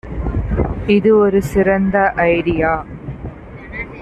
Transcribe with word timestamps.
இது 0.87 1.09
ஒரு 1.17 1.39
சிறந்த 1.41 1.97
ஐடியா 2.17 2.71